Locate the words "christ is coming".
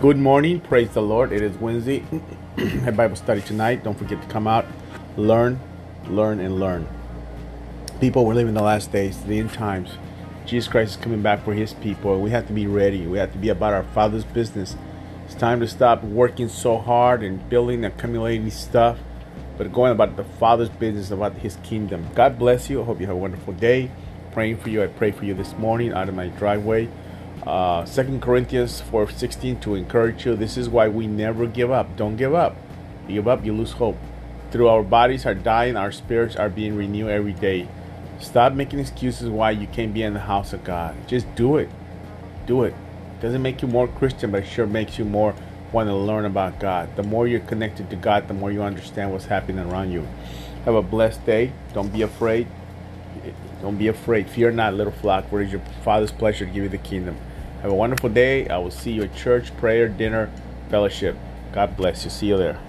10.70-11.20